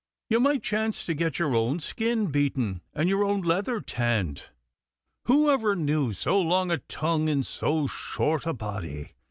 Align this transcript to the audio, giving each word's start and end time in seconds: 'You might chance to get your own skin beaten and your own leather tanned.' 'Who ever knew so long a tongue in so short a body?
'You 0.31 0.39
might 0.39 0.63
chance 0.63 1.05
to 1.05 1.13
get 1.13 1.37
your 1.37 1.55
own 1.55 1.79
skin 1.79 2.25
beaten 2.31 2.81
and 2.95 3.07
your 3.07 3.23
own 3.23 3.41
leather 3.41 3.79
tanned.' 3.81 4.45
'Who 5.25 5.51
ever 5.51 5.75
knew 5.75 6.11
so 6.11 6.41
long 6.41 6.71
a 6.71 6.79
tongue 6.79 7.27
in 7.27 7.43
so 7.43 7.85
short 7.85 8.47
a 8.47 8.53
body? 8.55 9.11